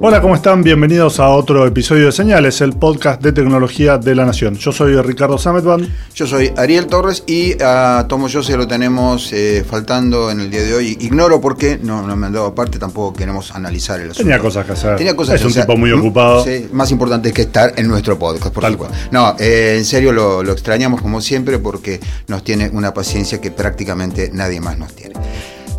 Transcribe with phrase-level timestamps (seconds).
[0.00, 0.62] Hola, ¿cómo están?
[0.62, 4.54] Bienvenidos a otro episodio de Señales, el podcast de tecnología de la Nación.
[4.54, 5.92] Yo soy Ricardo Sametban.
[6.14, 10.62] Yo soy Ariel Torres y a Tomo Jose lo tenemos eh, faltando en el día
[10.62, 10.96] de hoy.
[11.00, 14.22] Ignoro por qué, no, no me han dado aparte, tampoco queremos analizar el asunto.
[14.22, 14.96] Tenía cosas que hacer.
[14.98, 15.62] Tenía cosas es que un hacer.
[15.64, 16.44] tipo muy ocupado.
[16.44, 18.96] Sí, más importante que estar en nuestro podcast, por Tal supuesto.
[19.10, 23.50] No, eh, en serio lo, lo extrañamos como siempre porque nos tiene una paciencia que
[23.50, 25.14] prácticamente nadie más nos tiene.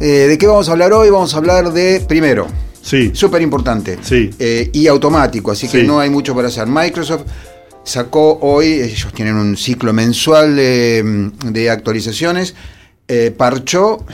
[0.01, 1.09] Eh, ¿De qué vamos a hablar hoy?
[1.09, 2.47] Vamos a hablar de, primero,
[2.81, 4.29] Sí, súper importante Sí.
[4.39, 5.88] eh, y automático, así que Sí.
[5.88, 6.67] no hay mucho para hacer.
[6.67, 7.23] Microsoft
[7.83, 12.55] sacó hoy, ellos tienen un ciclo mensual de, de actualizaciones,
[13.07, 14.05] eh, parchó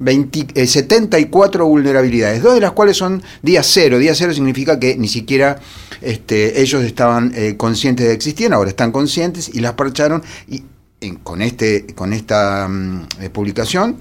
[0.00, 3.98] 20 eh, 74 vulnerabilidades, dos de las cuales son día cero.
[3.98, 5.58] Día cero significa que ni siquiera
[6.02, 10.62] este, ellos estaban eh, conscientes de que existían, ahora están conscientes y las parcharon y,
[11.00, 13.96] en- con, este, con esta mm, publicación.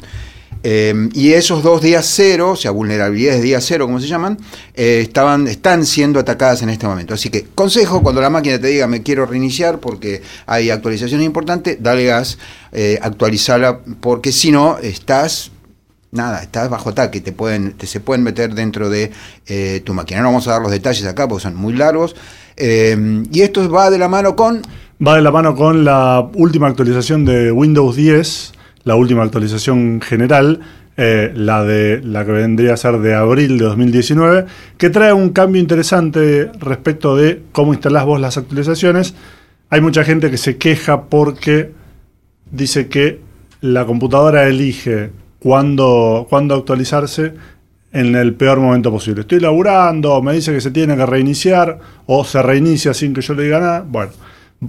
[0.63, 4.38] Eh, y esos dos días cero, o sea, vulnerabilidades día cero, como se llaman,
[4.73, 7.13] eh, estaban, están siendo atacadas en este momento.
[7.13, 11.78] Así que, consejo, cuando la máquina te diga me quiero reiniciar porque hay actualizaciones importantes,
[11.81, 12.38] dale gas,
[12.72, 15.52] eh, actualizala, porque si no, estás
[16.11, 19.11] nada, estás bajo ataque, te pueden, te, se pueden meter dentro de
[19.45, 20.22] eh, tu máquina.
[20.22, 22.16] No vamos a dar los detalles acá porque son muy largos.
[22.55, 24.61] Eh, y esto va de la mano con
[25.05, 28.53] va de la mano con la última actualización de Windows 10,
[28.88, 30.62] la última actualización general,
[30.96, 34.46] eh, la de la que vendría a ser de abril de 2019,
[34.78, 39.14] que trae un cambio interesante respecto de cómo instalás vos las actualizaciones.
[39.70, 41.72] Hay mucha gente que se queja porque
[42.50, 43.20] dice que
[43.60, 47.34] la computadora elige cuándo, cuándo actualizarse
[47.92, 49.22] en el peor momento posible.
[49.22, 53.34] Estoy laburando, me dice que se tiene que reiniciar o se reinicia sin que yo
[53.34, 53.86] le diga nada.
[53.86, 54.14] Bueno,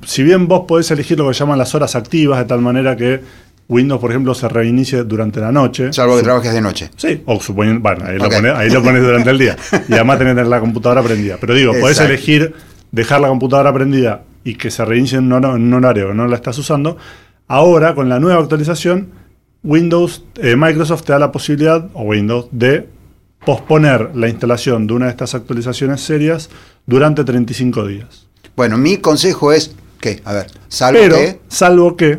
[0.04, 3.20] si bien vos podés elegir lo que llaman las horas activas, de tal manera que
[3.68, 5.92] Windows, por ejemplo, se reinicie durante la noche.
[5.92, 6.90] salvo que trabajes de noche.
[6.96, 9.56] Sí, o suponiendo, bueno, ahí, lo pones, ahí lo pones durante el día.
[9.88, 11.36] Y además tenés la computadora prendida.
[11.40, 12.12] Pero digo, podés Exacto.
[12.14, 12.54] elegir
[12.92, 16.14] dejar la computadora prendida y que se reinicie en un, hor- en un horario que
[16.14, 16.96] no la estás usando.
[17.46, 19.08] Ahora, con la nueva actualización,
[19.62, 22.88] Windows, eh, Microsoft te da la posibilidad, o Windows, de
[23.44, 26.48] posponer la instalación de una de estas actualizaciones serias
[26.86, 28.26] durante 35 días.
[28.56, 32.18] Bueno, mi consejo es que, a ver, salvo Pero, que salvo que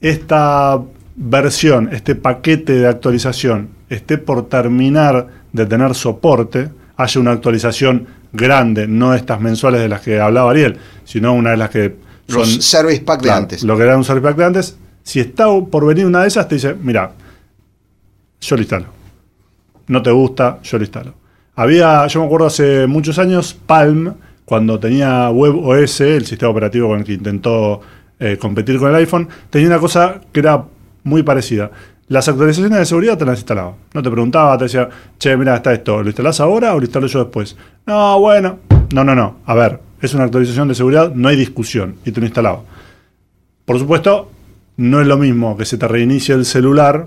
[0.00, 0.80] esta
[1.16, 8.86] versión, este paquete de actualización, esté por terminar de tener soporte, haya una actualización grande,
[8.86, 11.96] no estas mensuales de las que hablaba Ariel, sino una de las que
[12.28, 13.62] son los service pack de claro, antes.
[13.64, 16.46] lo que era un service pack de antes, si está por venir una de esas,
[16.48, 17.12] te dice, mira,
[18.40, 18.86] yo lo instalo.
[19.88, 21.14] No te gusta, yo lo instalo.
[21.56, 27.00] Había, yo me acuerdo hace muchos años, Palm, cuando tenía WebOS, el sistema operativo con
[27.00, 27.80] el que intentó
[28.20, 30.64] eh, competir con el iPhone, tenía una cosa que era
[31.02, 31.70] muy parecida.
[32.08, 33.74] Las actualizaciones de seguridad te las instalaba.
[33.94, 34.88] No te preguntaba, te decía,
[35.18, 37.56] che, mira, está esto, ¿lo instalás ahora o lo instalo yo después?
[37.86, 38.58] No, bueno.
[38.92, 39.36] No, no, no.
[39.46, 41.96] A ver, es una actualización de seguridad, no hay discusión.
[42.04, 42.62] Y te lo instalaba.
[43.64, 44.30] Por supuesto,
[44.76, 47.06] no es lo mismo que se te reinicie el celular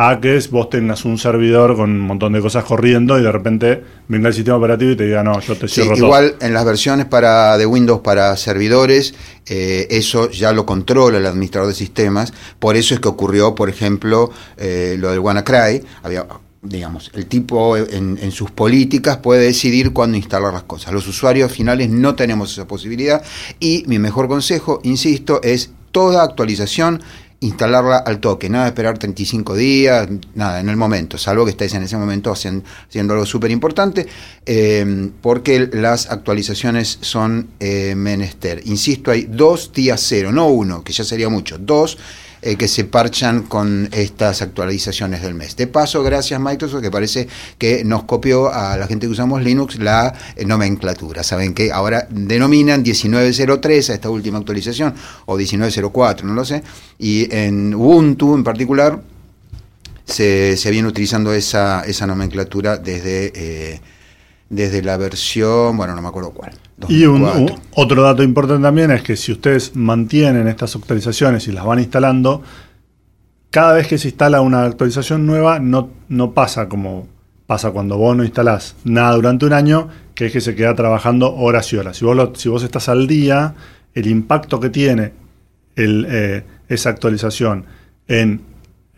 [0.00, 3.32] a que es- vos tengas un servidor con un montón de cosas corriendo y de
[3.32, 6.04] repente venga el sistema operativo y te diga, no, yo te Sí, cierro todo.
[6.06, 9.12] igual en las versiones para de Windows para servidores,
[9.46, 12.32] eh, eso ya lo controla el administrador de sistemas.
[12.60, 15.82] Por eso es que ocurrió, por ejemplo, eh, lo del WannaCry.
[16.04, 16.26] Había,
[16.62, 20.92] digamos, el tipo en, en sus políticas puede decidir cuándo instalar las cosas.
[20.92, 23.20] Los usuarios finales no tenemos esa posibilidad.
[23.58, 27.02] Y mi mejor consejo, insisto, es toda actualización
[27.40, 31.72] instalarla al toque, nada de esperar 35 días, nada, en el momento, salvo que estéis
[31.74, 34.06] en ese momento hacen- haciendo algo súper importante,
[34.44, 38.62] eh, porque las actualizaciones son eh, menester.
[38.64, 41.96] Insisto, hay dos días cero, no uno, que ya sería mucho, dos
[42.42, 45.56] eh, que se parchan con estas actualizaciones del mes.
[45.56, 47.28] De paso, gracias Microsoft, que parece
[47.58, 51.22] que nos copió a la gente que usamos Linux la eh, nomenclatura.
[51.22, 54.94] Saben que ahora denominan 1903 a esta última actualización,
[55.26, 56.62] o 1904, no lo sé.
[56.98, 59.02] Y en Ubuntu en particular
[60.04, 63.80] se, se viene utilizando esa, esa nomenclatura desde, eh,
[64.50, 66.52] desde la versión, bueno, no me acuerdo cuál.
[66.88, 67.54] Y un- 2004.
[67.54, 71.78] un- otro dato importante también es que si ustedes mantienen estas actualizaciones y las van
[71.80, 72.42] instalando,
[73.50, 77.06] cada vez que se instala una actualización nueva, no, no pasa como
[77.46, 81.34] pasa cuando vos no instalás nada durante un año, que es que se queda trabajando
[81.34, 81.96] horas y horas.
[81.96, 83.54] Si vos, lo- si vos estás al día,
[83.94, 85.12] el impacto que tiene
[85.74, 87.64] el, eh, esa actualización
[88.06, 88.42] en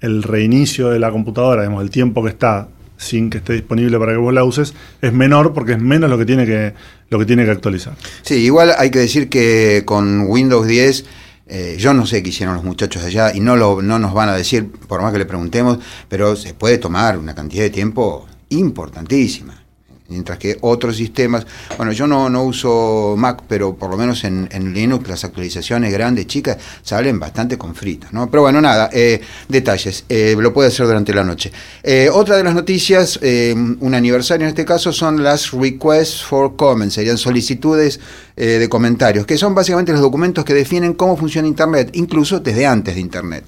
[0.01, 2.67] el reinicio de la computadora, digamos, el tiempo que está
[3.01, 6.19] sin que esté disponible para que vos la uses, es menor porque es menos lo
[6.19, 6.75] que tiene que,
[7.09, 7.97] lo que, tiene que actualizar.
[8.23, 11.05] Sí, igual hay que decir que con Windows 10
[11.49, 14.29] eh, yo no sé qué hicieron los muchachos allá y no, lo, no nos van
[14.29, 18.29] a decir, por más que le preguntemos, pero se puede tomar una cantidad de tiempo
[18.51, 19.60] importantísima
[20.11, 21.47] mientras que otros sistemas,
[21.77, 26.27] bueno, yo no, no uso Mac, pero por lo menos en, Linux las actualizaciones grandes,
[26.27, 28.31] chicas, salen bastante con fritas, ¿no?
[28.31, 31.51] Pero bueno, nada, eh, detalles, eh, lo puede hacer durante la noche.
[31.83, 36.95] Eh, otra de las noticias, un aniversario en este caso, son las requests for comments,
[36.95, 38.01] serían solicitudes
[38.37, 42.95] de comentarios, que son básicamente los documentos que definen cómo funciona Internet, incluso desde antes
[42.95, 43.45] de Internet.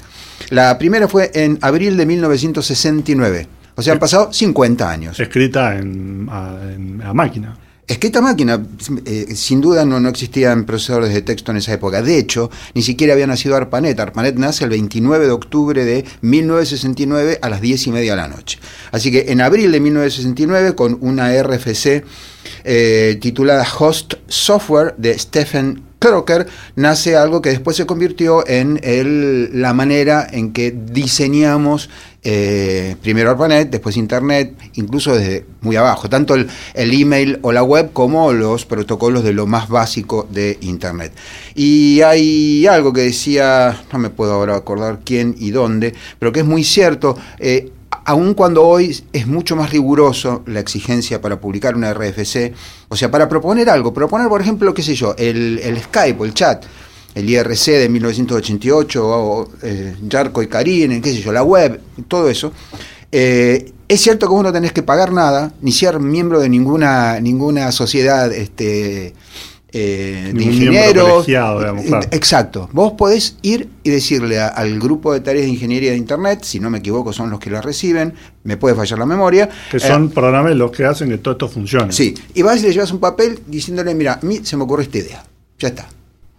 [0.50, 3.61] La primera fue en abril de 1969.
[3.74, 5.20] O sea, han pasado 50 años.
[5.20, 7.56] Escrita en, a, máquina.
[7.86, 8.62] Escrita a máquina,
[9.04, 12.00] eh, sin duda no, no existían procesadores de texto en esa época.
[12.00, 13.98] De hecho, ni siquiera había nacido ARPANET.
[13.98, 18.28] ARPANET nace el 29 de octubre de 1969 a las 10 y media de la
[18.28, 18.58] noche.
[18.92, 22.04] Así que en abril de 1969, con una RFC
[22.64, 29.62] eh, titulada Host Software de Stephen Crocker, nace algo que después se convirtió en el,
[29.62, 31.88] la manera en que diseñamos
[32.24, 37.92] eh, primero ARPANET, después Internet, incluso desde muy abajo, tanto el, email o la web
[37.92, 41.12] como los protocolos de lo más básico de Internet.
[41.54, 46.40] Y hay algo que decía, no me puedo ahora acordar quién y dónde, pero que
[46.40, 47.16] es muy cierto.
[47.38, 47.70] Eh,
[48.04, 52.52] aun cuando hoy es mucho más riguroso la exigencia para publicar una RFC,
[52.88, 56.34] o sea, para proponer algo, proponer, por ejemplo, qué sé yo, el, Skype o el
[56.34, 56.64] chat,
[57.14, 62.52] el IRC de 1988, o, eh, y Karin, qué sé yo, la web, todo eso.
[63.10, 67.20] Eh, es cierto que vos no tenés que pagar nada, ni ser miembro de ninguna,
[67.20, 69.14] ninguna sociedad este,
[69.72, 71.26] eh, de ingenieros.
[72.10, 72.68] Exacto.
[72.72, 76.70] Vos podés ir y decirle al grupo de tareas de ingeniería de Internet, si no
[76.70, 78.14] me equivoco son los que la reciben,
[78.44, 79.48] me puede fallar la memoria.
[79.70, 81.92] Que son programas los que hacen que todo esto funcione.
[81.92, 84.84] Sí, y vas y le llevas un papel diciéndole, mira, a mí se me ocurre
[84.84, 85.24] esta idea.
[85.58, 85.88] Ya está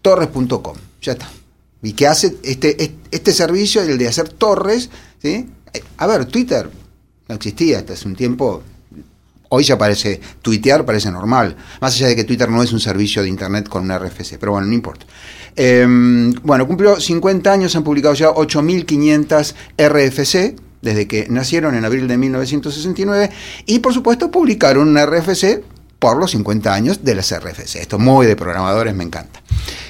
[0.03, 1.27] torres.com, ya está.
[1.81, 5.49] Y que hace este, este servicio, el de hacer torres, ¿sí?
[5.97, 6.69] A ver, Twitter
[7.27, 8.61] no existía hasta hace un tiempo.
[9.55, 13.21] Hoy ya parece, tuitear parece normal, más allá de que Twitter no es un servicio
[13.21, 15.05] de Internet con una RFC, pero bueno, no importa.
[15.55, 22.07] Em, bueno, cumplió 50 años, han publicado ya 8.500 RFC, desde que nacieron en abril
[22.07, 23.29] de 1969,
[23.67, 25.61] y por supuesto publicaron una RFC
[25.99, 27.75] por los 50 años de las RFC.
[27.75, 29.39] Esto muy de programadores me encanta.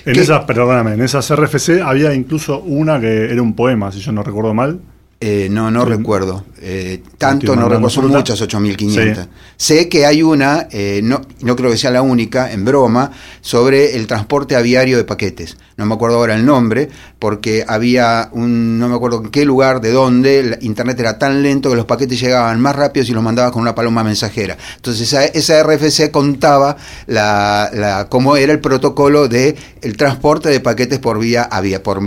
[0.03, 4.11] En esas, perdóname, en esas RFC había incluso una que era un poema, si yo
[4.11, 4.81] no recuerdo mal.
[5.21, 6.43] Eh, no, no recuerdo.
[6.65, 9.27] Eh, tanto no recuerdo, son muchas 8500.
[9.57, 13.11] Sé que hay una, eh, no, no creo que sea la única, en broma,
[13.41, 15.57] sobre el transporte aviario de paquetes.
[15.75, 16.87] No me acuerdo ahora el nombre,
[17.19, 21.43] porque había un, no me acuerdo en qué lugar, de dónde, el internet era tan
[21.43, 24.55] lento que los paquetes llegaban más rápido si los mandabas con una paloma mensajera.
[24.77, 26.77] Entonces esa, esa RFC contaba
[27.07, 31.99] la, la, cómo era el protocolo de el transporte de paquetes por vía avia, por,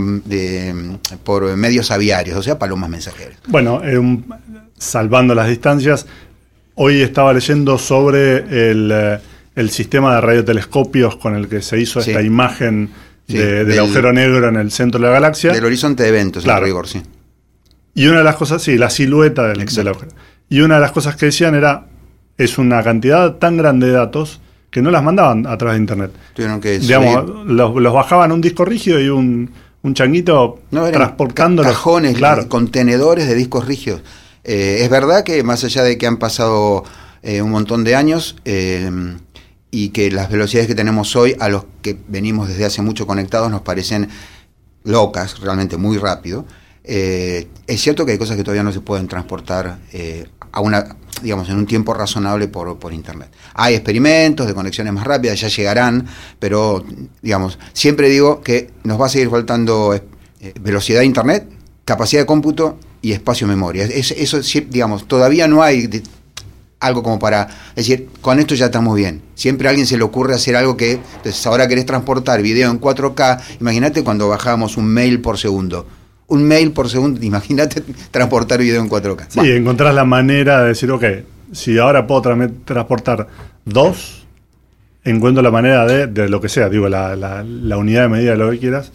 [1.23, 3.37] por medios aviarios, o sea, palomas mensajeras.
[3.47, 4.25] Bueno, un
[4.77, 6.05] salvando las distancias,
[6.75, 12.21] hoy estaba leyendo sobre el, eh, sistema de radiotelescopios con el que se hizo esta
[12.21, 12.91] imagen
[13.27, 15.51] del, agujero negro en el centro de la galaxia.
[15.51, 16.65] Del horizonte de eventos, claro.
[16.65, 17.01] rigor, sí.
[17.95, 20.13] Y una de las cosas, sí, la silueta del, agujero.
[20.49, 21.87] Y una de las cosas que decían era,
[22.37, 26.11] es una cantidad tan grande de datos que no las mandaban a través de Internet.
[26.35, 29.49] Tuvieron que Digamos, los, bajaban un disco rígido y un,
[29.81, 32.47] un changuito no, transportando cajones, claro.
[32.47, 34.01] contenedores de discos rígidos.
[34.47, 36.85] Eh, es verdad que más allá de que han pasado
[37.21, 38.89] eh, un montón de años eh,
[39.71, 43.51] y que las velocidades que tenemos hoy a los que venimos desde hace mucho conectados
[43.51, 44.07] nos parecen
[44.85, 46.45] locas, realmente muy rápido,
[46.89, 49.79] es cierto que hay cosas que todavía no se pueden transportar
[50.53, 53.29] a una, digamos, en un tiempo razonable por, por Internet.
[53.55, 56.07] Hay experimentos de conexiones más rápidas, ya llegarán,
[56.39, 56.85] pero,
[57.21, 60.01] digamos, siempre digo que nos va a seguir faltando
[60.61, 61.56] velocidad de Internet,
[61.87, 63.85] capacidad de cómputo y espacio memoria.
[63.85, 64.39] eso,
[64.69, 65.89] digamos, todavía no hay
[66.81, 69.21] algo como para decir, con esto ya estamos bien.
[69.35, 72.81] Siempre a alguien se le ocurre hacer algo que, entonces ahora querés transportar video en
[72.81, 75.87] 4K, imagínate cuando bajábamos un mail por segundo.
[76.27, 79.27] Un mail por segundo, imagínate transportar video en 4K.
[79.29, 81.05] Sí, encontrás la manera de decir, ok,
[81.53, 82.21] si ahora puedo
[82.65, 83.29] transportar
[83.63, 84.27] dos,
[85.05, 88.37] encuentro la manera de, de lo que sea, digo, la, la unidad de medida de
[88.37, 88.91] lo que quieras,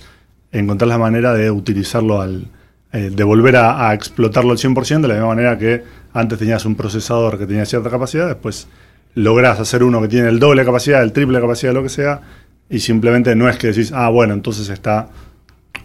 [0.52, 2.50] encontrar la manera de utilizarlo al,
[2.92, 5.82] eh, de volver a, explotarlo al 100%, de la misma manera que
[6.12, 8.68] antes tenías un procesador que tenía cierta capacidad, después
[9.14, 12.20] lográs hacer uno que tiene el doble capacidad, el triple capacidad, lo que sea,
[12.68, 15.08] y simplemente no es que decís, ah, bueno, entonces está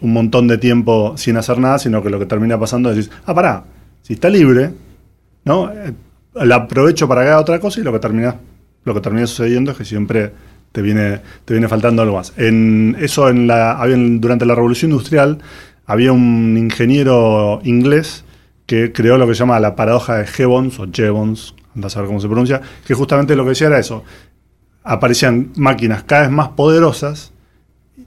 [0.00, 3.12] un montón de tiempo sin hacer nada, sino que lo que termina pasando es decir,
[3.24, 3.64] ah, pará,
[4.02, 4.72] si está libre,
[5.44, 5.70] ¿no?
[5.70, 5.94] Eh,
[6.34, 8.36] la aprovecho para haga otra cosa y lo que termina,
[8.84, 10.32] lo que termina sucediendo es que siempre
[10.72, 12.32] te viene, te viene faltando algo más.
[12.36, 13.82] En, eso en la,
[14.20, 15.38] durante la revolución industrial
[15.88, 18.24] había un ingeniero inglés
[18.66, 22.08] que creó lo que se llama la paradoja de Jevons o Jevons, anda a saber
[22.08, 24.04] cómo se pronuncia, que justamente lo que decía era eso.
[24.84, 27.32] Aparecían máquinas cada vez más poderosas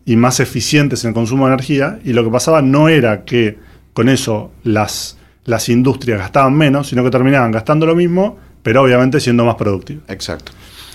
[0.05, 3.57] y más eficientes en el consumo de energía, y lo que pasaba no era que
[3.93, 9.19] con eso las, las industrias gastaban menos, sino que terminaban gastando lo mismo, pero obviamente
[9.19, 10.03] siendo más productivas.
[10.07, 10.51] Exacto.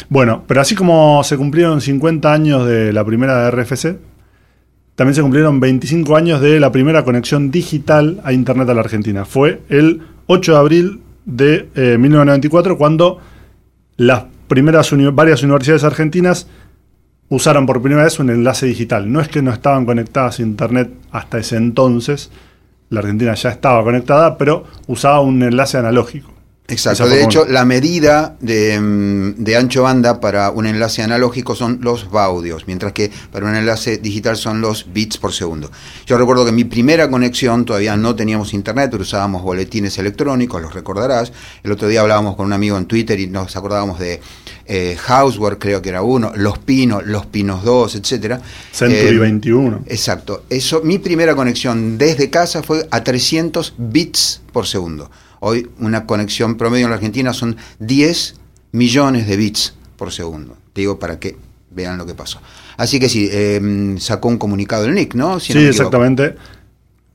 [0.08, 3.98] Bueno, pero así como se cumplieron 50 años de la primera de RFC,
[4.96, 9.24] también se cumplieron 25 años de la primera conexión digital a Internet a la Argentina.
[9.24, 13.20] Fue el 8 de abril de 1994 eh, cuando
[13.96, 16.48] las primeras varias universidades argentinas
[17.28, 19.12] usaron por primera vez un enlace digital.
[19.12, 22.30] No es que no estaban conectadas a Internet hasta ese entonces,
[22.88, 26.35] la Argentina ya estaba conectada, pero usaba un enlace analógico.
[26.68, 32.10] Exacto, de hecho la medida mm, de, ancho banda para un enlace analógico son los
[32.10, 35.70] baudios, mientras que para un enlace digital son los bits por segundo.
[36.06, 40.74] Yo recuerdo que mi primera conexión todavía no teníamos internet, pero usábamos boletines electrónicos, los
[40.74, 41.32] recordarás.
[41.62, 44.20] El otro día hablábamos con un amigo en Twitter y nos acordábamos de
[44.66, 48.40] eh, Houseware, creo que era uno, Los Pinos, Los Pinos 2, etcétera.
[48.72, 49.76] Century 21.
[49.76, 50.44] Eh, exacto.
[50.50, 55.10] Eso, mi primera conexión desde casa fue a 300 bits por segundo.
[55.48, 58.34] Hoy una conexión promedio en la Argentina son 10
[58.72, 60.56] millones de bits por segundo.
[60.74, 61.36] digo para que
[61.70, 62.40] vean lo que pasó.
[62.76, 65.38] Así que sí, em, sacó un comunicado el NIC, ¿no?
[65.38, 66.34] sí, exactamente.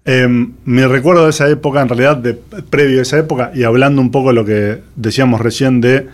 [0.06, 4.02] Em, mi recuerdo de esa época, en realidad, de, previo a esa época, y hablando
[4.02, 6.08] un poco de lo que decíamos recién de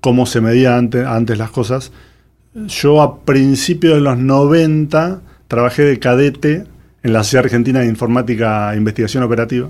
[0.00, 1.90] cómo se medía antes, antes las cosas,
[2.54, 6.64] yo a principios de los 90 trabajé de cadete
[7.02, 9.68] en la Sociedad Argentina de Informática e Investigación Operativa.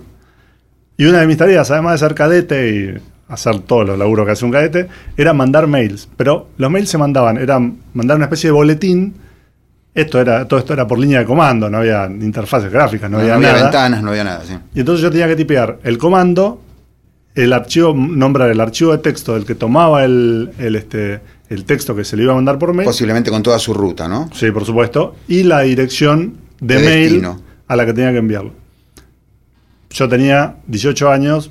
[1.00, 2.95] Y una de mis tareas, además de ser cadete y
[3.33, 6.07] hacer todos los laburos que hace un cadete, era mandar mails.
[6.14, 7.59] Pero los mails se mandaban, era
[7.95, 9.14] mandar una especie de boletín.
[9.95, 13.37] Esto era, todo esto era por línea de comando, no había interfaces gráficas, no, había,
[13.37, 14.42] había ventanas, no había nada.
[14.45, 14.52] Sí.
[14.75, 16.61] Y entonces yo tenía que tipear el comando,
[17.35, 22.04] el archivo, nombrar el archivo de texto del que tomaba el, este, el texto que
[22.04, 22.85] se le iba a mandar por mail.
[22.85, 24.28] Posiblemente con toda su ruta, ¿no?
[24.35, 25.14] Sí, por supuesto.
[25.28, 27.26] Y la dirección de, mail
[27.69, 28.61] a la que tenía que enviarlo
[29.91, 31.51] yo tenía 18 años,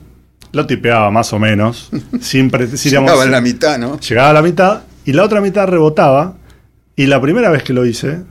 [0.52, 1.92] lo tipeaba más o menos,
[2.22, 4.00] sin Llegaba a la mitad, ¿no?
[4.00, 6.36] Llegaba a la mitad y la otra mitad rebotaba.
[6.96, 8.24] Y la primera vez que lo hice,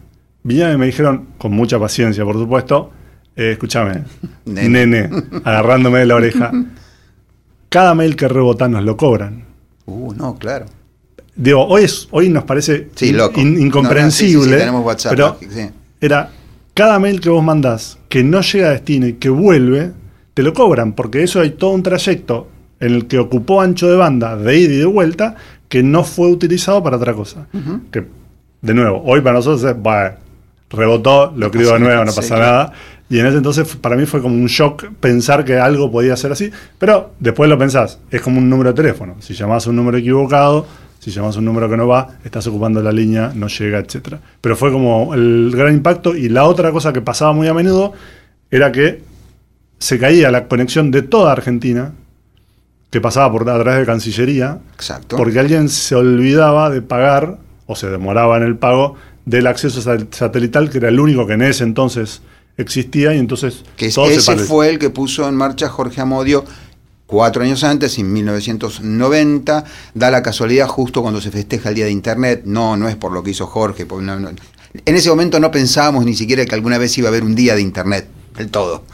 [0.43, 2.91] vinieron y me dijeron, con mucha paciencia, por supuesto,
[3.35, 4.05] eh, escúchame,
[4.45, 5.09] nene.
[5.45, 6.53] agarrándome de la oreja,
[7.69, 9.45] cada mail que rebota nos lo cobran.
[9.87, 10.67] Uh, no, claro.
[11.35, 15.39] Digo, hoy, es, hoy nos parece incomprensible, tenemos WhatsApp, pero
[16.01, 16.31] era
[16.75, 19.93] cada mail que vos mandás que no llega a destino y que vuelve,
[20.39, 22.47] te lo cobran, porque eso hay todo un trayecto
[22.79, 25.35] en el que ocupó ancho de banda de ida y de vuelta
[25.69, 27.49] que no fue utilizado para otra cosa.
[27.91, 28.05] Que,
[28.63, 29.75] de nuevo, hoy para nosotros es,
[30.71, 32.73] rebotó, lo escribo de nuevo, no pasa nada.
[33.11, 36.31] Y en ese entonces para mí fue como un shock pensar que algo podía ser
[36.31, 36.53] así.
[36.79, 39.17] Pero después lo pensás, es como un número de teléfono.
[39.19, 40.69] Si llamás un número equivocado,
[41.01, 44.19] si llamas un número que no va, estás ocupando la línea, no llega, etc.
[44.41, 47.93] Pero fue como el gran impacto y la otra cosa que pasaba muy a menudo
[48.53, 49.08] era que
[49.79, 51.93] se caía la conexión de toda Argentina,
[52.91, 55.17] que pasaba por a través de Cancillería, Exacto.
[55.17, 60.71] porque alguien se olvidaba de pagar o se demoraba en el pago del acceso satelital,
[60.71, 62.23] que era el único que en ese entonces
[62.57, 66.45] existía y entonces que ese fue el que puso en marcha Jorge Amodio
[67.09, 71.91] cuatro años antes, en 1990, da la casualidad justo cuando se festeja el Día de
[71.91, 72.43] Internet.
[72.45, 73.87] No, no es por lo que hizo Jorge.
[74.85, 77.55] en ese momento no pensábamos ni siquiera que alguna vez iba a haber un día
[77.55, 78.07] de Internet,
[78.37, 78.85] del todo.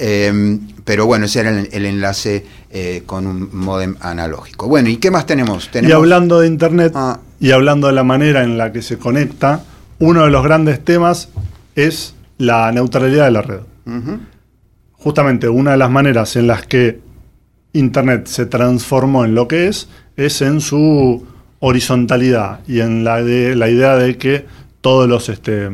[0.00, 4.68] Eh, pero bueno, ese era el, enlace eh, con un modem analógico.
[4.68, 5.68] Bueno, ¿y qué más tenemos?
[5.82, 7.18] Y hablando de Internet ah.
[7.40, 9.64] y hablando de la manera en la que se conecta,
[9.98, 11.30] uno de los grandes temas
[11.74, 13.60] es la neutralidad de la red.
[14.92, 17.00] Justamente una de las maneras en las que
[17.72, 21.26] Internet se transformó en lo que es, es en su
[21.58, 24.46] horizontalidad y en la, de, la idea de que
[24.80, 25.70] todos los, este,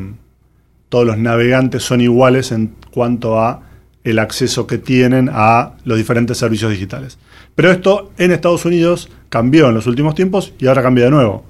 [0.88, 3.62] todos los navegantes son iguales en cuanto a
[4.04, 7.18] el acceso que tienen a los diferentes servicios digitales.
[7.54, 11.44] Pero esto en Estados Unidos cambió en los últimos tiempos y ahora cambia de nuevo.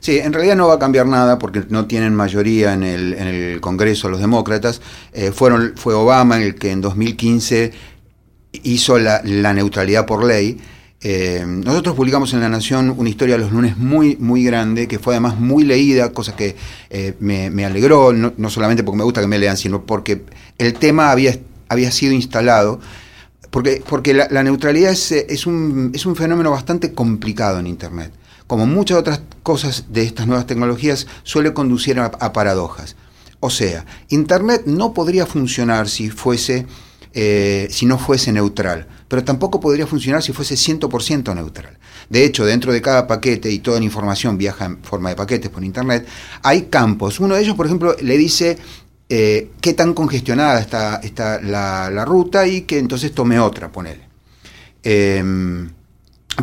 [0.00, 4.08] Sí, en realidad no va a cambiar nada porque no tienen mayoría en el, Congreso
[4.08, 4.80] los demócratas.
[5.12, 7.72] Eh, fueron, fue Obama el que en 2015
[8.62, 9.22] hizo la,
[9.52, 10.58] neutralidad por ley
[11.02, 15.14] Eh, nosotros publicamos en La Nación una historia los lunes muy, muy grande, que fue
[15.14, 16.56] además muy leída, cosa que
[16.90, 20.22] eh, me, alegró, no, solamente porque me gusta que me lean, sino porque
[20.58, 21.38] el tema había,
[21.68, 22.80] había sido instalado.
[23.50, 28.12] Porque, porque la, neutralidad es, es, un, es un fenómeno bastante complicado en Internet.
[28.46, 32.96] Como muchas otras cosas de estas nuevas tecnologías, suele conducir a, paradojas.
[33.40, 36.66] O sea, Internet no podría funcionar si fuese
[37.18, 41.78] eh, si no fuese neutral, pero tampoco podría funcionar si fuese 100% neutral.
[42.10, 45.50] De hecho, dentro de cada paquete, y toda la información viaja en forma de paquetes
[45.50, 46.06] por Internet,
[46.42, 47.18] hay campos.
[47.18, 48.58] Uno de ellos, por ejemplo, le dice
[49.08, 54.02] eh, qué tan congestionada está, está la, ruta y que entonces tome otra, ponele.
[54.82, 55.70] Em,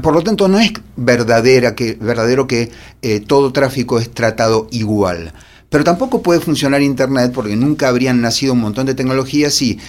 [0.02, 5.34] por lo tanto, no es verdadera que, verdadero que eh, todo tráfico es tratado igual.
[5.70, 9.80] Pero tampoco puede funcionar Internet porque nunca habrían nacido un montón de tecnologías si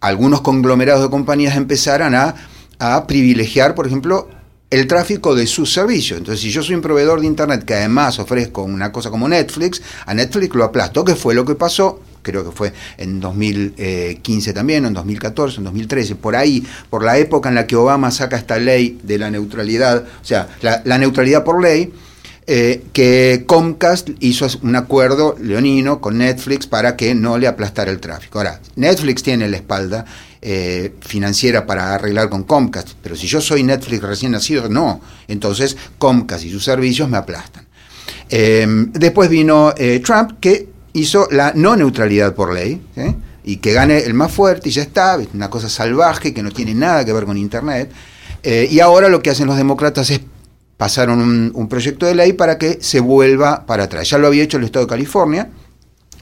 [0.00, 4.28] algunos conglomerados de compañías empezaran a, privilegiar, por ejemplo,
[4.70, 6.18] el tráfico de sus servicios.
[6.18, 9.80] Entonces, si yo soy un proveedor de Internet que además ofrezco una cosa como Netflix,
[10.04, 14.86] a Netflix lo aplasto, que fue lo que pasó, creo que fue en 2015 también,
[14.86, 18.58] en 2014, en 2013, por ahí, por la época en la que Obama saca esta
[18.58, 21.92] ley de la neutralidad, o sea, la neutralidad por ley,
[22.46, 28.00] eh, que Comcast hizo un acuerdo leonino con Netflix para que no le aplastara el
[28.00, 28.38] tráfico.
[28.38, 30.04] Ahora, Netflix tiene la espalda
[30.42, 35.00] eh, financiera para arreglar con Comcast, pero si yo soy Netflix recién nacido, no.
[35.26, 37.66] Entonces Comcast y sus servicios me aplastan.
[38.28, 42.80] Em, después vino eh, Trump, que hizo la no neutralidad por ley,
[43.44, 46.50] y que gane el más fuerte y ya está, es una cosa salvaje que no
[46.50, 47.92] tiene nada que ver con Internet.
[48.42, 50.20] y ahora lo que hacen los demócratas es
[50.76, 54.08] pasaron un, proyecto de ley para que se vuelva para atrás.
[54.10, 55.48] Ya lo había hecho el Estado de California,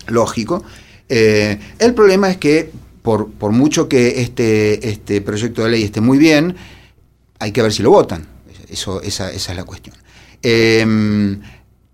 [0.09, 0.63] lógico.
[1.09, 2.71] Eh, el problema es que,
[3.03, 6.57] por, por, mucho que este, este proyecto de ley esté muy bien,
[7.39, 8.27] hay que ver si lo votan.
[8.69, 9.97] Eso, esa, esa es la cuestión.
[10.43, 11.39] Eh,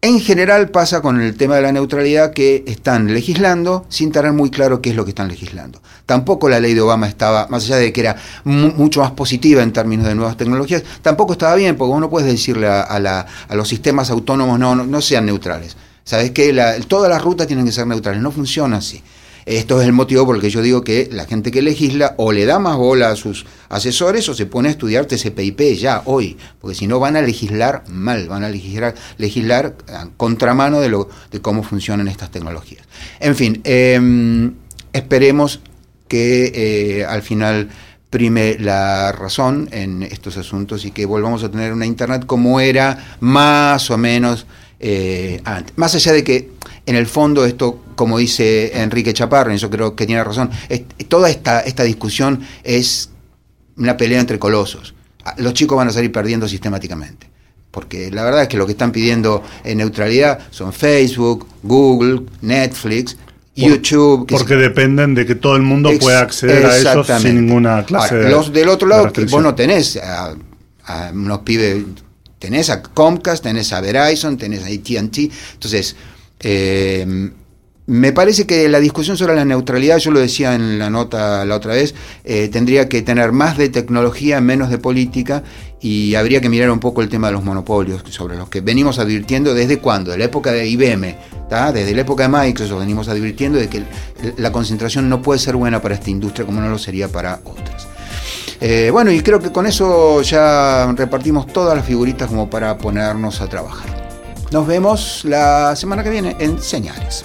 [0.01, 4.49] en general pasa con el tema de la neutralidad que están legislando sin tener muy
[4.49, 5.83] claro qué es lo que están legislando.
[6.07, 9.73] Tampoco la ley de Obama estaba, más allá de que era mucho más positiva en
[9.73, 14.59] términos de nuevas tecnologías, tampoco estaba bien, porque uno puede decirle a, los sistemas autónomos
[14.59, 15.77] no, no, sean neutrales.
[16.05, 16.53] ¿Sabes que
[16.87, 19.03] todas las rutas tienen que ser neutrales, no funciona así.
[19.49, 22.33] Esto es el motivo por el que yo digo que la gente que legisla o
[22.33, 26.37] le da más bola a sus asesores o se pone a estudiar TCP/IP ya hoy,
[26.61, 29.75] porque si no van a legislar mal, van a legislar, legislar
[30.19, 32.87] contramano de, lo, de cómo funcionan estas tecnologías.
[33.21, 34.53] En fin, em,
[34.93, 35.61] esperemos
[36.09, 37.71] que eh, al final
[38.11, 43.17] prime la razón en estos asuntos y que volvamos a tener una Internet como era
[43.21, 44.47] más o menos
[44.79, 45.73] eh, antes.
[45.79, 46.51] Más allá de que
[46.85, 50.51] en el fondo esto, como dice Enrique Chaparro, y eso creo que tiene razón,
[51.09, 53.11] toda esta, esta discusión es
[53.77, 54.95] una pelea entre colosos.
[55.25, 57.29] Ah, los chicos van a salir perdiendo sistemáticamente.
[57.73, 63.17] Porque la verdad es que lo que están pidiendo en neutralidad son Facebook, Google, Netflix,
[63.57, 64.29] YouTube.
[64.31, 68.31] porque dependen de que todo el mundo pueda acceder a eso sin ninguna clase de.
[68.31, 70.37] Los del otro lado, vos no tenés a,
[70.85, 71.83] a, unos pibes,
[72.39, 75.19] tenés a Comcast, tenés a Verizon, tenés a ATT.
[75.55, 75.97] Entonces,
[76.39, 77.33] eh,
[77.89, 81.57] me parece que la discusión sobre la neutralidad, yo lo decía en la nota la
[81.57, 85.43] otra vez, eh, tendría que tener más de tecnología, menos de política,
[85.81, 88.99] y habría que mirar un poco el tema de los monopolios, sobre los que venimos
[88.99, 91.17] advirtiendo desde cuándo, de la época de IBM,
[91.73, 93.83] desde la época de Microsoft venimos advirtiendo de que
[94.37, 97.89] la concentración no puede ser buena para esta industria como no lo sería para otras.
[98.61, 103.41] Eh, bueno, y creo que con eso ya repartimos todas las figuritas como para ponernos
[103.41, 103.89] a trabajar.
[104.53, 107.25] Nos vemos la semana que viene en Señales.